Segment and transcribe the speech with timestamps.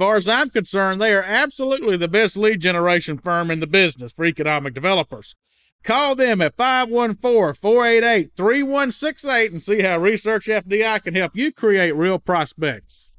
[0.00, 4.12] far as I'm concerned, they are absolutely the best lead generation firm in the business
[4.12, 5.36] for economic developers.
[5.84, 11.92] Call them at 514 488 3168 and see how Research FDI can help you create
[11.92, 13.10] real prospects.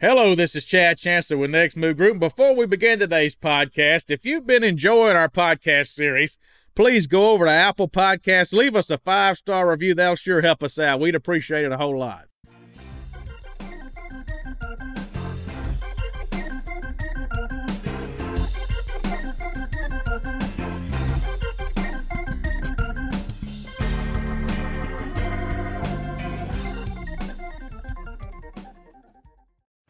[0.00, 2.18] Hello, this is Chad Chancellor with Next Move Group.
[2.18, 6.38] Before we begin today's podcast, if you've been enjoying our podcast series,
[6.80, 9.94] please go over to Apple Podcasts, leave us a five star review.
[9.94, 10.98] That'll sure help us out.
[10.98, 12.29] We'd appreciate it a whole lot.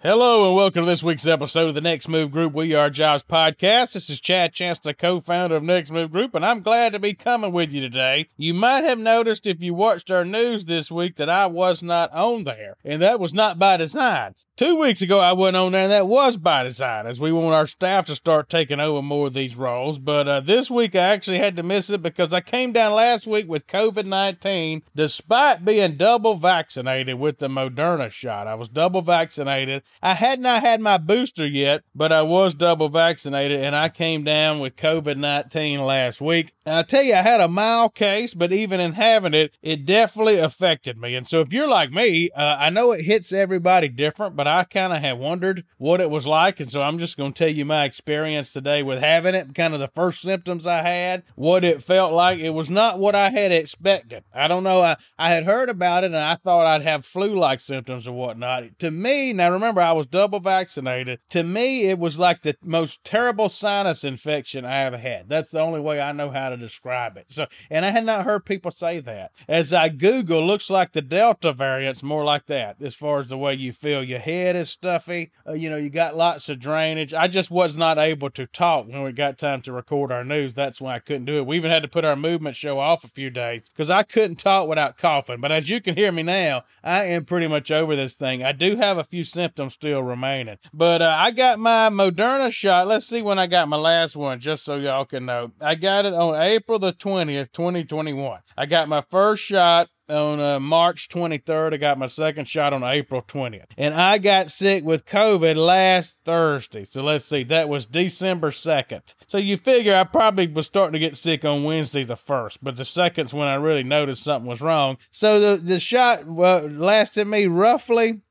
[0.03, 3.23] Hello and welcome to this week's episode of the Next Move Group We Are Jobs
[3.23, 3.93] podcast.
[3.93, 7.53] This is Chad Chancellor, co-founder of Next Move Group, and I'm glad to be coming
[7.53, 8.27] with you today.
[8.39, 12.11] You might have noticed if you watched our news this week that I was not
[12.15, 14.37] on there, and that was not by design.
[14.57, 17.55] Two weeks ago, I went on there, and that was by design, as we want
[17.55, 19.99] our staff to start taking over more of these roles.
[19.99, 23.27] But uh, this week, I actually had to miss it because I came down last
[23.27, 28.47] week with COVID 19, despite being double vaccinated with the Moderna shot.
[28.47, 29.83] I was double vaccinated.
[30.03, 34.25] I had not had my booster yet, but I was double vaccinated, and I came
[34.25, 36.53] down with COVID 19 last week.
[36.65, 39.85] And I tell you, I had a mild case, but even in having it, it
[39.85, 41.15] definitely affected me.
[41.15, 44.65] And so, if you're like me, uh, I know it hits everybody different, but I
[44.65, 46.61] kind of have wondered what it was like.
[46.61, 49.75] And so I'm just going to tell you my experience today with having it, kind
[49.75, 52.39] of the first symptoms I had, what it felt like.
[52.39, 54.25] It was not what I had expected.
[54.35, 54.81] I don't know.
[54.81, 58.13] I, I had heard about it and I thought I'd have flu like symptoms or
[58.13, 58.79] whatnot.
[58.81, 61.21] To me, now remember, I was double vaccinated.
[61.31, 65.29] To me, it was like the most terrible sinus infection I ever had.
[65.29, 67.31] That's the only way I know how to describe it.
[67.31, 69.33] So, and I had not heard people say that.
[69.49, 73.39] As I Google, looks like the Delta variant's more like that as far as the
[73.39, 75.33] way you feel your head head is stuffy.
[75.47, 77.15] Uh, you know, you got lots of drainage.
[77.15, 80.55] I just was not able to talk when we got time to record our news.
[80.55, 81.47] That's why I couldn't do it.
[81.47, 84.37] We even had to put our movement show off a few days because I couldn't
[84.37, 85.41] talk without coughing.
[85.41, 88.43] But as you can hear me now, I am pretty much over this thing.
[88.43, 90.59] I do have a few symptoms still remaining.
[90.73, 92.87] But uh, I got my Moderna shot.
[92.87, 95.53] Let's see when I got my last one, just so y'all can know.
[95.61, 98.41] I got it on April the 20th, 2021.
[98.57, 101.75] I got my first shot on uh, March 23rd.
[101.75, 103.67] I got my second shot on April 20th.
[103.79, 106.85] And I got sick with COVID last Thursday.
[106.85, 109.15] So let's see, that was December 2nd.
[109.27, 112.77] So you figure I probably was starting to get sick on Wednesday the 1st, but
[112.77, 114.99] the second's when I really noticed something was wrong.
[115.11, 118.23] So the, the shot well, lasted me roughly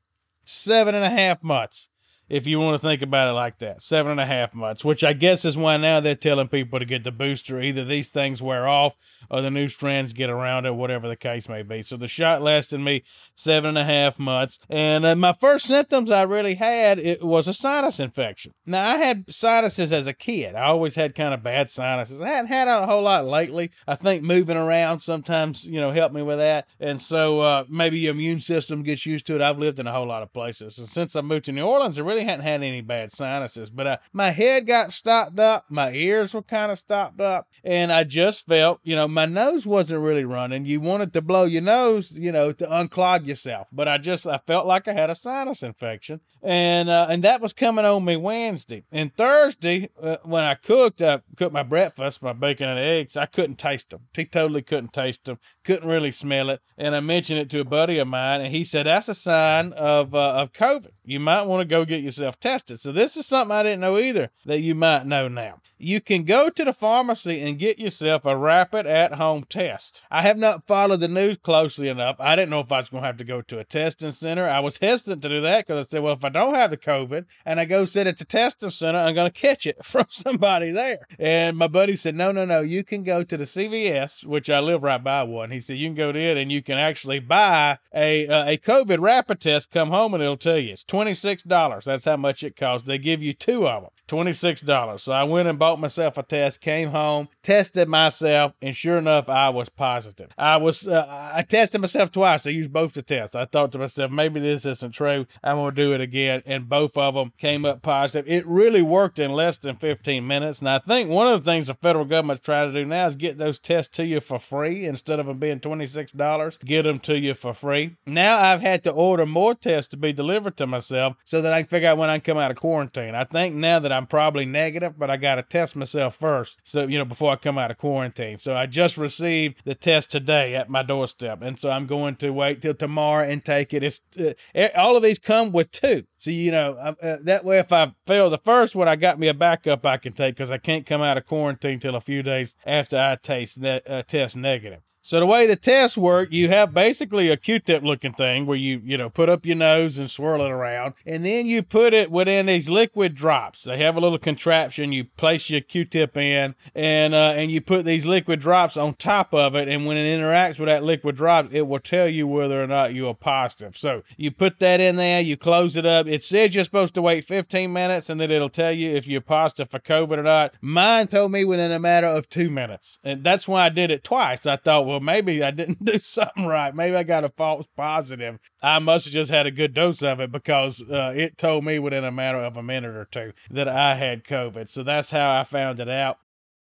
[0.44, 1.88] seven and a half months
[2.30, 3.82] if you want to think about it like that.
[3.82, 6.84] Seven and a half months, which I guess is why now they're telling people to
[6.84, 7.60] get the booster.
[7.60, 8.94] Either these things wear off
[9.28, 11.82] or the new strands get around it, whatever the case may be.
[11.82, 13.02] So the shot lasted me
[13.34, 14.58] seven and a half months.
[14.70, 18.52] And uh, my first symptoms I really had it was a sinus infection.
[18.64, 20.54] Now I had sinuses as a kid.
[20.54, 22.20] I always had kind of bad sinuses.
[22.20, 23.72] I hadn't had a whole lot lately.
[23.88, 26.68] I think moving around sometimes, you know, helped me with that.
[26.78, 29.40] And so uh, maybe your immune system gets used to it.
[29.40, 30.78] I've lived in a whole lot of places.
[30.78, 33.70] And since I moved to New Orleans, I really hadn't had any bad sinuses.
[33.70, 35.66] But uh, my head got stopped up.
[35.68, 37.48] My ears were kind of stopped up.
[37.62, 40.64] And I just felt, you know, my nose wasn't really running.
[40.64, 43.68] You wanted to blow your nose, you know, to unclog yourself.
[43.72, 47.40] But I just I felt like I had a sinus infection, and uh, and that
[47.40, 51.02] was coming on me Wednesday and Thursday uh, when I cooked.
[51.02, 53.16] I cooked my breakfast, my bacon and eggs.
[53.16, 54.02] I couldn't taste them.
[54.14, 55.38] He totally couldn't taste them.
[55.64, 56.60] Couldn't really smell it.
[56.78, 59.72] And I mentioned it to a buddy of mine, and he said that's a sign
[59.74, 60.90] of uh, of COVID.
[61.04, 62.80] You might want to go get yourself tested.
[62.80, 65.60] So this is something I didn't know either that you might know now.
[65.82, 70.02] You can go to the pharmacy and get yourself a rapid at home test.
[70.10, 72.16] I have not followed the news closely enough.
[72.18, 74.46] I didn't know if I was going to have to go to a testing center.
[74.46, 76.76] I was hesitant to do that because I said, well, if I don't have the
[76.76, 80.04] COVID and I go sit at the testing center, I'm going to catch it from
[80.10, 81.06] somebody there.
[81.18, 84.60] And my buddy said, no, no, no, you can go to the CVS, which I
[84.60, 85.50] live right by one.
[85.50, 88.58] He said, you can go to it and you can actually buy a, uh, a
[88.58, 90.74] COVID rapid test, come home and it'll tell you.
[90.74, 91.84] It's $26.
[91.84, 92.86] That's how much it costs.
[92.86, 93.90] They give you two of them.
[94.10, 95.00] $26.
[95.00, 99.28] So I went and bought myself a test, came home, tested myself, and sure enough,
[99.28, 100.30] I was positive.
[100.36, 102.46] I was, uh, I tested myself twice.
[102.46, 103.36] I used both the tests.
[103.36, 105.26] I thought to myself, maybe this isn't true.
[105.44, 106.42] I'm going to do it again.
[106.44, 108.30] And both of them came up positive.
[108.30, 110.58] It really worked in less than 15 minutes.
[110.58, 113.16] And I think one of the things the federal government's trying to do now is
[113.16, 117.18] get those tests to you for free instead of them being $26, get them to
[117.18, 117.96] you for free.
[118.06, 121.62] Now I've had to order more tests to be delivered to myself so that I
[121.62, 123.14] can figure out when I can come out of quarantine.
[123.14, 126.58] I think now that I'm probably negative, but I got to test myself first.
[126.64, 128.38] So, you know, before I come out of quarantine.
[128.38, 131.42] So I just received the test today at my doorstep.
[131.42, 133.82] And so I'm going to wait till tomorrow and take it.
[133.82, 136.04] It's uh, all of these come with two.
[136.16, 139.28] So, you know, uh, that way, if I fail the first one, I got me
[139.28, 142.22] a backup I can take because I can't come out of quarantine till a few
[142.22, 144.80] days after I taste ne- uh, test negative.
[145.02, 148.82] So the way the tests work, you have basically a Q-tip looking thing where you,
[148.84, 152.10] you know, put up your nose and swirl it around, and then you put it
[152.10, 153.62] within these liquid drops.
[153.62, 154.92] They have a little contraption.
[154.92, 159.32] You place your Q-tip in, and uh, and you put these liquid drops on top
[159.32, 162.62] of it, and when it interacts with that liquid drop, it will tell you whether
[162.62, 163.78] or not you are positive.
[163.78, 166.06] So you put that in there, you close it up.
[166.08, 169.22] It says you're supposed to wait 15 minutes, and then it'll tell you if you're
[169.22, 170.54] positive for COVID or not.
[170.60, 174.04] Mine told me within a matter of two minutes, and that's why I did it
[174.04, 174.44] twice.
[174.44, 176.74] I thought well, maybe I didn't do something right.
[176.74, 178.38] Maybe I got a false positive.
[178.62, 181.78] I must have just had a good dose of it because uh, it told me
[181.78, 184.68] within a matter of a minute or two that I had COVID.
[184.68, 186.18] So that's how I found it out.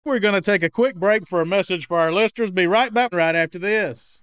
[0.04, 2.50] We're going to take a quick break for a message for our listeners.
[2.50, 4.20] Be right back right after this.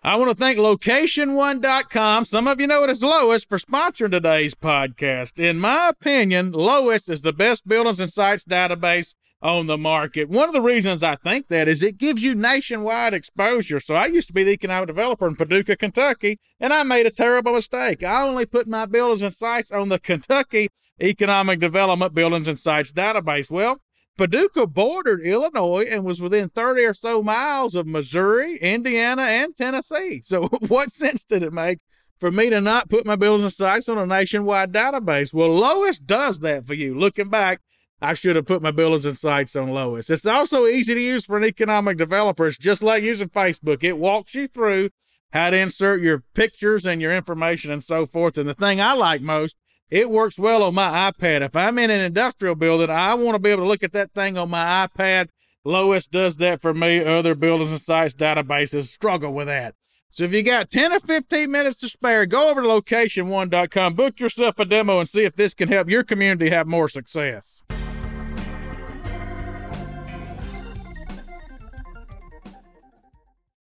[0.00, 2.24] I want to thank location1.com.
[2.24, 5.40] Some of you know it as Lois for sponsoring today's podcast.
[5.40, 10.28] In my opinion, Lois is the best buildings and sites database on the market.
[10.28, 13.80] One of the reasons I think that is it gives you nationwide exposure.
[13.80, 17.10] So I used to be the economic developer in Paducah, Kentucky, and I made a
[17.10, 18.04] terrible mistake.
[18.04, 20.68] I only put my buildings and sites on the Kentucky
[21.02, 23.50] Economic Development Buildings and Sites database.
[23.50, 23.80] Well,
[24.18, 30.20] Paducah bordered Illinois and was within 30 or so miles of Missouri, Indiana, and Tennessee.
[30.22, 31.78] So, what sense did it make
[32.18, 35.32] for me to not put my buildings and sites on a nationwide database?
[35.32, 36.98] Well, Lois does that for you.
[36.98, 37.60] Looking back,
[38.02, 40.10] I should have put my buildings and sites on Lois.
[40.10, 42.46] It's also easy to use for an economic developer.
[42.46, 43.82] It's just like using Facebook.
[43.82, 44.90] It walks you through
[45.32, 48.36] how to insert your pictures and your information and so forth.
[48.36, 49.56] And the thing I like most
[49.90, 51.42] it works well on my iPad.
[51.42, 54.12] If I'm in an industrial building, I want to be able to look at that
[54.12, 55.28] thing on my iPad.
[55.64, 57.04] Lois does that for me.
[57.04, 59.74] Other buildings and sites databases struggle with that.
[60.10, 64.18] So if you got 10 or 15 minutes to spare, go over to location1.com, book
[64.20, 67.62] yourself a demo, and see if this can help your community have more success.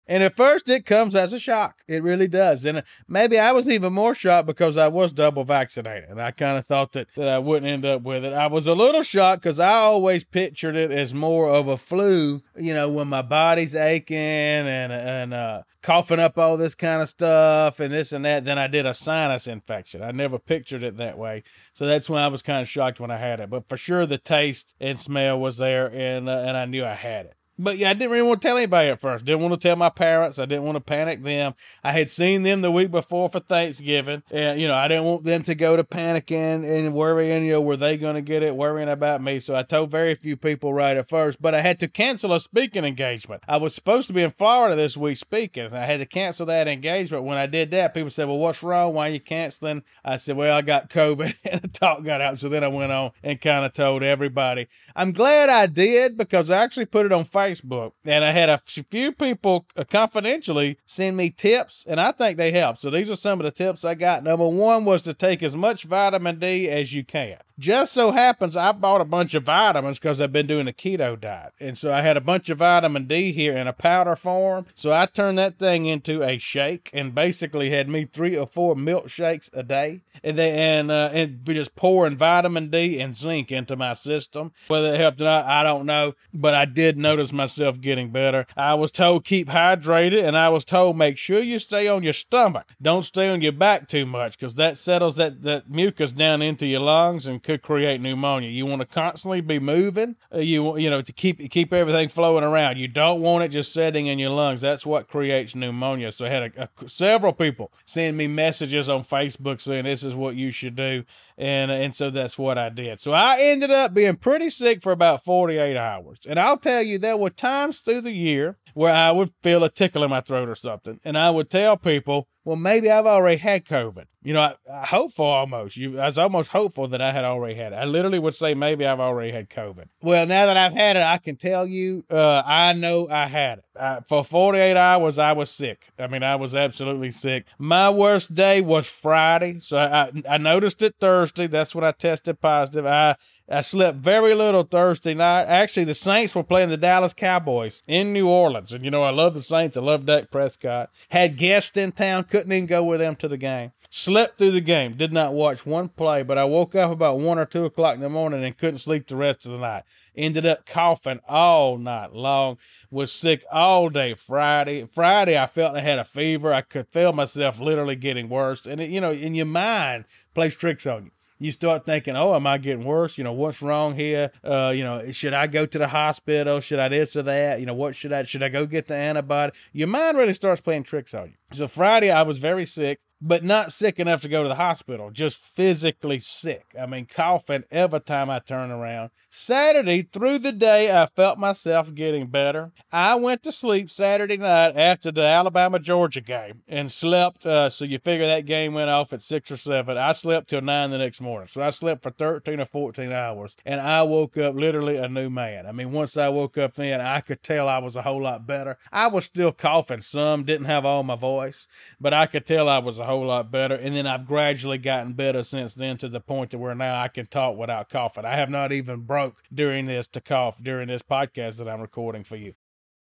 [0.07, 1.83] And at first, it comes as a shock.
[1.87, 2.65] It really does.
[2.65, 6.09] And maybe I was even more shocked because I was double vaccinated.
[6.09, 8.31] And I kind of thought that, that I wouldn't end up with it.
[8.31, 12.41] I was a little shocked because I always pictured it as more of a flu,
[12.55, 17.09] you know, when my body's aching and, and uh, coughing up all this kind of
[17.09, 20.01] stuff and this and that Then I did a sinus infection.
[20.01, 21.43] I never pictured it that way.
[21.73, 23.49] So that's when I was kind of shocked when I had it.
[23.49, 26.93] But for sure, the taste and smell was there, and, uh, and I knew I
[26.93, 27.33] had it.
[27.59, 29.25] But yeah, I didn't really want to tell anybody at first.
[29.25, 30.37] Didn't want to tell my parents.
[30.37, 31.55] I didn't want to panic them.
[31.83, 34.21] I had seen them the week before for Thanksgiving.
[34.29, 37.61] And, you know, I didn't want them to go to panicking and worrying, you know,
[37.61, 39.39] were they going to get it, worrying about me.
[39.39, 41.41] So I told very few people right at first.
[41.41, 43.41] But I had to cancel a speaking engagement.
[43.47, 45.73] I was supposed to be in Florida this week speaking.
[45.73, 47.23] I had to cancel that engagement.
[47.23, 48.93] When I did that, people said, well, what's wrong?
[48.93, 49.81] Why are you canceling?
[50.05, 51.35] I said, well, I got COVID.
[51.51, 52.39] and the talk got out.
[52.39, 54.67] So then I went on and kind of told everybody.
[54.95, 58.49] I'm glad I did because I actually put it on Facebook Facebook, and I had
[58.49, 62.77] a few people uh, confidentially send me tips, and I think they help.
[62.77, 64.23] So these are some of the tips I got.
[64.23, 67.37] Number one was to take as much vitamin D as you can.
[67.59, 71.19] Just so happens I bought a bunch of vitamins because I've been doing a keto
[71.19, 71.53] diet.
[71.59, 74.67] And so I had a bunch of vitamin D here in a powder form.
[74.75, 78.75] So I turned that thing into a shake and basically had me three or four
[78.75, 80.01] milkshakes a day.
[80.23, 84.51] And then and uh, and just pouring vitamin D and zinc into my system.
[84.67, 86.13] Whether it helped or not, I don't know.
[86.33, 88.45] But I did notice myself getting better.
[88.55, 92.13] I was told keep hydrated, and I was told make sure you stay on your
[92.13, 92.67] stomach.
[92.81, 96.65] Don't stay on your back too much because that settles that, that mucus down into
[96.65, 98.49] your lungs and could create pneumonia.
[98.49, 100.17] You want to constantly be moving.
[100.35, 102.77] Uh, you you know to keep keep everything flowing around.
[102.77, 104.59] You don't want it just sitting in your lungs.
[104.59, 106.11] That's what creates pneumonia.
[106.11, 110.13] So I had a, a, several people send me messages on Facebook saying this is
[110.13, 111.05] what you should do
[111.37, 112.99] and and so that's what I did.
[112.99, 116.19] So I ended up being pretty sick for about 48 hours.
[116.27, 119.69] And I'll tell you there were times through the year where I would feel a
[119.69, 123.37] tickle in my throat or something, and I would tell people, "Well, maybe I've already
[123.37, 125.77] had COVID." You know, I, I hopeful almost.
[125.77, 127.77] You, I was almost hopeful that I had already had it.
[127.77, 129.85] I literally would say maybe I've already had COVID.
[130.01, 133.59] Well, now that I've had it, I can tell you, uh, I know I had
[133.59, 133.65] it.
[133.79, 135.87] I, for 48 hours, I was sick.
[135.97, 137.45] I mean, I was absolutely sick.
[137.57, 141.26] My worst day was Friday, so I, I noticed it Thursday.
[141.33, 142.85] That's when I tested positive.
[142.85, 143.15] I
[143.49, 145.45] I slept very little Thursday night.
[145.45, 148.73] Actually, the Saints were playing the Dallas Cowboys in New Orleans.
[148.73, 149.77] And, you know, I love the Saints.
[149.77, 150.89] I love Dak Prescott.
[151.11, 153.71] Had guests in town, couldn't even go with them to the game.
[153.89, 157.39] Slept through the game, did not watch one play, but I woke up about 1
[157.39, 159.83] or 2 o'clock in the morning and couldn't sleep the rest of the night.
[160.13, 162.57] Ended up coughing all night long.
[162.91, 164.85] Was sick all day Friday.
[164.87, 166.51] Friday, I felt I had a fever.
[166.51, 168.65] I could feel myself literally getting worse.
[168.65, 170.03] And, it, you know, in your mind,
[170.33, 173.17] plays tricks on you you start thinking, oh, am I getting worse?
[173.17, 174.31] You know, what's wrong here?
[174.43, 176.59] Uh, you know, should I go to the hospital?
[176.59, 177.59] Should I this or that?
[177.59, 179.53] You know, what should I, should I go get the antibody?
[179.73, 181.33] Your mind really starts playing tricks on you.
[181.53, 185.09] So Friday, I was very sick but not sick enough to go to the hospital,
[185.11, 186.65] just physically sick.
[186.79, 189.11] I mean, coughing every time I turn around.
[189.29, 192.71] Saturday, through the day, I felt myself getting better.
[192.91, 197.45] I went to sleep Saturday night after the Alabama Georgia game and slept.
[197.45, 199.97] Uh, so you figure that game went off at six or seven.
[199.97, 201.47] I slept till nine the next morning.
[201.47, 205.29] So I slept for 13 or 14 hours and I woke up literally a new
[205.29, 205.65] man.
[205.65, 208.47] I mean, once I woke up then, I could tell I was a whole lot
[208.47, 208.77] better.
[208.91, 211.67] I was still coughing some, didn't have all my voice,
[211.99, 213.73] but I could tell I was a whole lot better.
[213.73, 217.07] And then I've gradually gotten better since then to the point to where now I
[217.07, 218.25] can talk without coughing.
[218.25, 222.23] I have not even broke during this to cough during this podcast that I'm recording
[222.23, 222.53] for you.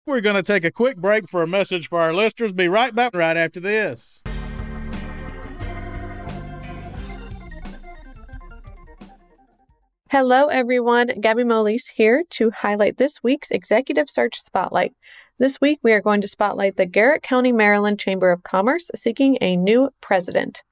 [0.07, 2.55] We're going to take a quick break for a message for our listeners.
[2.55, 4.23] Be right back right after this.
[10.11, 11.09] Hello, everyone.
[11.21, 14.95] Gabby Molise here to highlight this week's Executive Search Spotlight.
[15.41, 19.39] This week, we are going to spotlight the Garrett County, Maryland Chamber of Commerce seeking
[19.41, 20.65] a new president.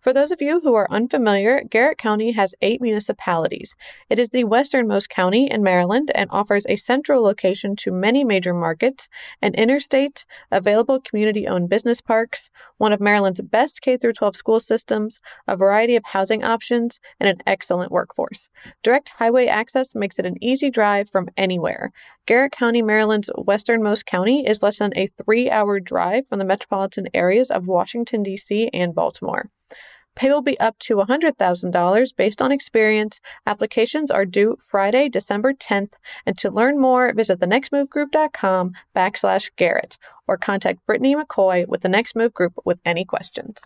[0.00, 3.74] For those of you who are unfamiliar, Garrett County has eight municipalities.
[4.10, 8.52] It is the westernmost county in Maryland and offers a central location to many major
[8.52, 9.08] markets,
[9.40, 15.20] an interstate, available community owned business parks, one of Maryland's best K 12 school systems,
[15.48, 18.48] a variety of housing options, and an excellent workforce.
[18.82, 21.92] Direct highway access makes it an easy drive from anywhere.
[22.26, 27.08] Garrett County, Maryland's westernmost county, is less than a three hour drive from the metropolitan
[27.12, 28.70] areas of Washington, D.C.
[28.72, 29.50] and Baltimore.
[30.16, 33.20] Pay will be up to $100,000 based on experience.
[33.46, 35.92] Applications are due Friday, December 10th.
[36.26, 42.16] And to learn more, visit thenextmovegroup.com backslash Garrett or contact Brittany McCoy with the Next
[42.16, 43.58] Move Group with any questions.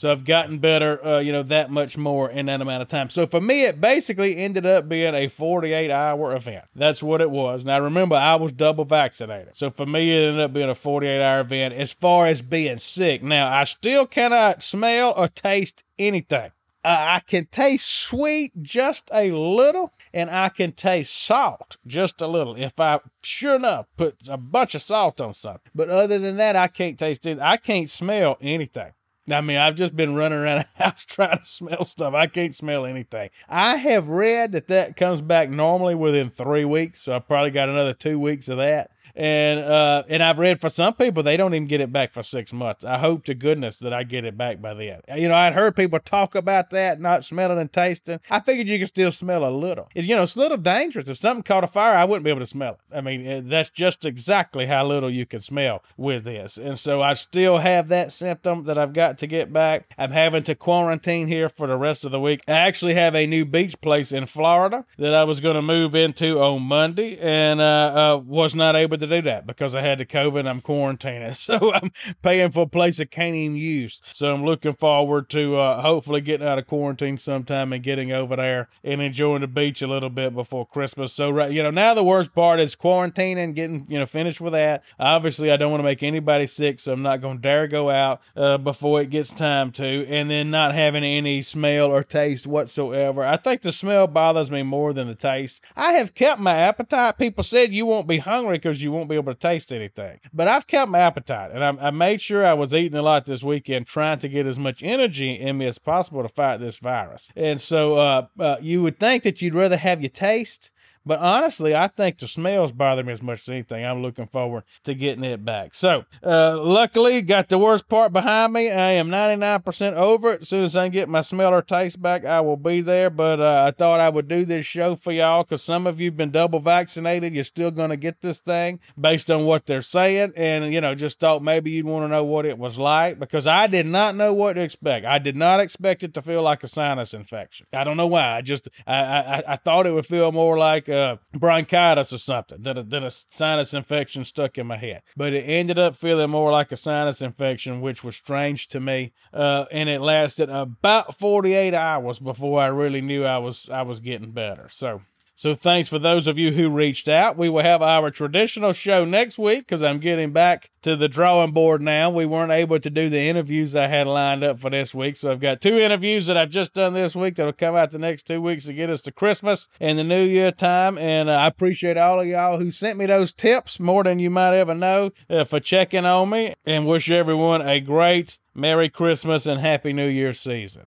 [0.00, 3.10] So I've gotten better, uh, you know, that much more in that amount of time.
[3.10, 6.64] So for me, it basically ended up being a 48 hour event.
[6.74, 7.66] That's what it was.
[7.66, 9.56] Now remember, I was double vaccinated.
[9.56, 12.78] So for me, it ended up being a 48 hour event as far as being
[12.78, 13.22] sick.
[13.22, 16.50] Now, I still cannot smell or taste anything.
[16.82, 22.26] Uh, I can taste sweet just a little, and I can taste salt just a
[22.26, 22.56] little.
[22.56, 25.70] If I, sure enough, put a bunch of salt on something.
[25.74, 27.38] But other than that, I can't taste it.
[27.38, 28.92] I can't smell anything.
[29.32, 32.14] I mean, I've just been running around the house trying to smell stuff.
[32.14, 33.30] I can't smell anything.
[33.48, 37.02] I have read that that comes back normally within three weeks.
[37.02, 40.70] So I probably got another two weeks of that and uh, and I've read for
[40.70, 42.84] some people they don't even get it back for six months.
[42.84, 45.02] I hope to goodness that I get it back by then.
[45.14, 48.20] You know, I'd heard people talk about that, not smelling and tasting.
[48.30, 49.90] I figured you could still smell a little.
[49.94, 51.06] You know, it's a little dangerous.
[51.06, 52.96] If something caught a fire, I wouldn't be able to smell it.
[52.96, 56.56] I mean, that's just exactly how little you can smell with this.
[56.56, 59.92] And so I still have that symptom that I've got to get back.
[59.98, 62.40] I'm having to quarantine here for the rest of the week.
[62.48, 65.94] I actually have a new beach place in Florida that I was going to move
[65.94, 69.98] into on Monday, and uh, uh, was not able to do that because I had
[69.98, 70.40] the COVID.
[70.40, 74.00] And I'm quarantining, so I'm paying for a place I can't even use.
[74.12, 78.36] So I'm looking forward to uh, hopefully getting out of quarantine sometime and getting over
[78.36, 81.12] there and enjoying the beach a little bit before Christmas.
[81.12, 84.52] So right, you know, now the worst part is quarantining, getting you know finished with
[84.52, 84.82] that.
[84.98, 87.90] Obviously, I don't want to make anybody sick, so I'm not going to dare go
[87.90, 92.46] out uh, before it gets time to, and then not having any smell or taste
[92.46, 93.24] whatsoever.
[93.24, 95.62] I think the smell bothers me more than the taste.
[95.76, 97.18] I have kept my appetite.
[97.18, 100.48] People said you won't be hungry because you won't be able to taste anything, but
[100.48, 103.42] I've kept my appetite, and I, I made sure I was eating a lot this
[103.42, 107.30] weekend, trying to get as much energy in me as possible to fight this virus.
[107.36, 110.70] And so, uh, uh, you would think that you'd rather have your taste
[111.06, 113.84] but honestly, I think the smells bother me as much as anything.
[113.84, 115.74] I'm looking forward to getting it back.
[115.74, 118.70] So, uh, luckily, got the worst part behind me.
[118.70, 120.42] I am 99% over it.
[120.42, 123.08] As soon as I get my smell or taste back, I will be there.
[123.08, 126.10] But uh, I thought I would do this show for y'all because some of you
[126.10, 127.34] have been double vaccinated.
[127.34, 130.34] You're still going to get this thing based on what they're saying.
[130.36, 133.46] And, you know, just thought maybe you'd want to know what it was like because
[133.46, 135.06] I did not know what to expect.
[135.06, 137.66] I did not expect it to feel like a sinus infection.
[137.72, 138.36] I don't know why.
[138.36, 142.62] I just, I, I, I thought it would feel more like uh, bronchitis or something
[142.62, 145.02] than a, a sinus infection stuck in my head.
[145.16, 149.12] But it ended up feeling more like a sinus infection, which was strange to me.
[149.32, 154.00] Uh, and it lasted about 48 hours before I really knew I was I was
[154.00, 154.68] getting better.
[154.68, 155.02] So
[155.40, 157.34] so thanks for those of you who reached out.
[157.34, 161.52] We will have our traditional show next week because I'm getting back to the drawing
[161.52, 162.10] board now.
[162.10, 165.16] We weren't able to do the interviews I had lined up for this week.
[165.16, 167.98] So I've got two interviews that I've just done this week that'll come out the
[167.98, 170.98] next two weeks to get us to Christmas and the New Year time.
[170.98, 174.28] And uh, I appreciate all of y'all who sent me those tips more than you
[174.28, 179.46] might ever know uh, for checking on me and wish everyone a great Merry Christmas
[179.46, 180.84] and Happy New Year season.